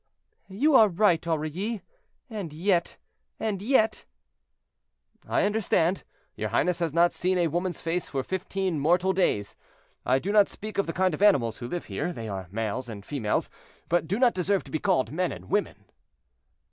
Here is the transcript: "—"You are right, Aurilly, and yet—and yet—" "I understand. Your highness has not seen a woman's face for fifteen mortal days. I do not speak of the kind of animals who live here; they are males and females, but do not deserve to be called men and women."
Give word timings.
"—"You 0.47 0.73
are 0.73 0.87
right, 0.89 1.23
Aurilly, 1.27 1.83
and 2.27 2.51
yet—and 2.51 3.61
yet—" 3.61 4.05
"I 5.27 5.43
understand. 5.43 6.03
Your 6.35 6.49
highness 6.49 6.79
has 6.79 6.91
not 6.91 7.13
seen 7.13 7.37
a 7.37 7.45
woman's 7.49 7.81
face 7.81 8.09
for 8.09 8.23
fifteen 8.23 8.79
mortal 8.79 9.13
days. 9.13 9.55
I 10.03 10.17
do 10.17 10.31
not 10.31 10.49
speak 10.49 10.79
of 10.79 10.87
the 10.87 10.91
kind 10.93 11.13
of 11.13 11.21
animals 11.21 11.59
who 11.59 11.67
live 11.67 11.85
here; 11.85 12.11
they 12.13 12.27
are 12.27 12.47
males 12.49 12.89
and 12.89 13.05
females, 13.05 13.47
but 13.89 14.07
do 14.07 14.17
not 14.17 14.33
deserve 14.33 14.63
to 14.63 14.71
be 14.71 14.79
called 14.79 15.11
men 15.11 15.31
and 15.31 15.51
women." 15.51 15.85